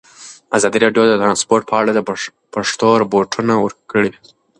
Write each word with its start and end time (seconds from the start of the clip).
ازادي 0.57 0.77
راډیو 0.85 1.03
د 1.07 1.13
ترانسپورټ 1.21 1.63
په 1.69 1.75
اړه 1.81 1.91
د 1.93 1.99
پېښو 2.55 2.87
رپوټونه 3.03 3.53
ورکړي. 3.63 4.09